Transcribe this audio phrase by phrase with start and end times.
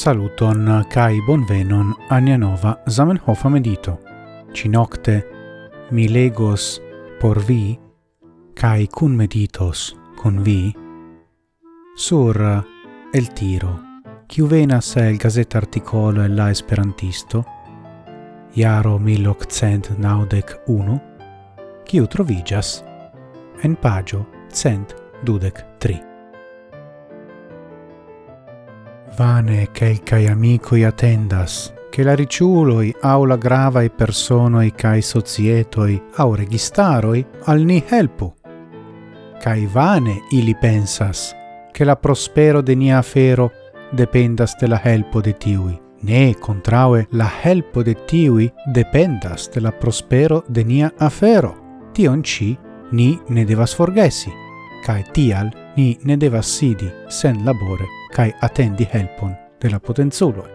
[0.00, 3.98] Saluton kai bonvenon ania nova Zamenhof medito.
[4.54, 5.22] Cinocte
[5.90, 6.80] mi legos
[7.20, 7.78] por vi
[8.54, 10.74] kai kun meditos kun vi
[11.96, 12.36] sur
[13.12, 13.80] el tiro.
[14.28, 17.44] Kiu venas el gazeta articolo el la esperantisto
[18.56, 21.00] Jaro 1891
[21.84, 22.84] kiu trovigas
[23.62, 24.94] en pagio cent
[25.26, 26.09] dudec tri.
[29.16, 37.26] Vane quelcae amicoi attendas, che la riciuloi au la gravae personoi cae societoi au registaroi
[37.44, 38.32] al ni helpu.
[39.40, 41.34] Cae vane ili pensas,
[41.72, 43.50] che la prospero de nia afero
[43.90, 49.72] dependas de la helpo de tiui, ne contraue la helpo de tiui dependas de la
[49.72, 51.54] prospero de nia afero.
[51.92, 52.56] Tion ci
[52.92, 54.30] ni ne devas forgesi,
[54.84, 60.50] cae tial ni ne devas sidi sen labore cae attendi helpon de la potenzuloi.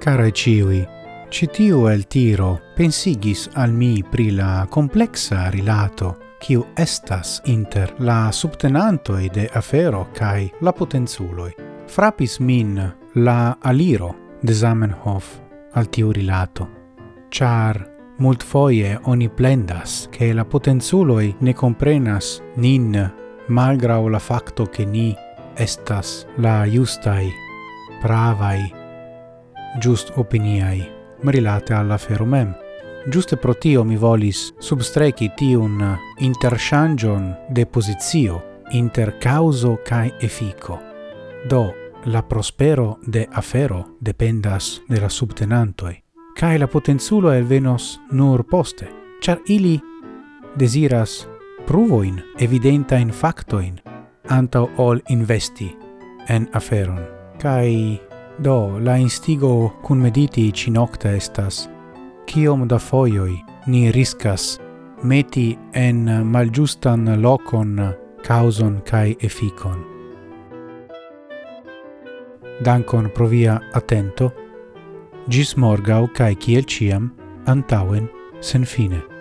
[0.00, 0.84] Carae ciui,
[1.30, 9.30] citiu el tiro pensigis al mi pri la complexa rilato kiu estas inter la subtenantoi
[9.32, 11.54] de afero cae la potenzuloi.
[11.86, 12.76] Frapis min
[13.14, 15.40] la aliro de Zamenhof
[15.74, 16.68] al tiu rilato,
[17.30, 17.80] char
[18.18, 23.12] mult foie oni plendas che la potenzuloi ne comprenas nin
[23.48, 25.14] malgrau la facto che ni
[25.56, 27.32] estas la justai,
[28.02, 28.72] pravai,
[29.80, 30.82] just opiniai,
[31.22, 32.54] merilate alla ferumem.
[33.10, 35.82] Giuste pro tio mi volis substreci tiun
[36.18, 40.80] interchangion de posizio inter causo cae effico.
[41.48, 41.74] Do,
[42.04, 46.02] la prospero de afero dependas de la subtenantoi,
[46.36, 48.88] cae la potenzulo elvenos nur poste,
[49.20, 49.80] char ili
[50.56, 51.26] desiras
[51.66, 53.80] pruvoin evidenta in factoin
[54.28, 55.76] antau ol investi
[56.28, 57.00] en aferon.
[57.38, 58.00] Kai
[58.38, 61.68] do la instigo cun mediti ci nocta estas
[62.26, 63.36] kiom da foioi
[63.66, 64.58] ni riscas
[65.02, 67.94] meti en malgiustan locon
[68.26, 69.84] causon kai efficon.
[72.64, 74.30] Dankon pro via attento,
[75.28, 77.10] gis morgau kai kiel ciam,
[77.46, 78.08] antauen
[78.40, 79.13] sen fine.